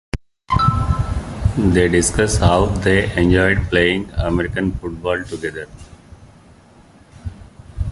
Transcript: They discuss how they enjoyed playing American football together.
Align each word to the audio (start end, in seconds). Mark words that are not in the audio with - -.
They 1.59 1.87
discuss 1.87 2.37
how 2.37 2.65
they 2.65 3.13
enjoyed 3.15 3.69
playing 3.69 4.09
American 4.15 4.71
football 4.71 5.23
together. 5.23 5.69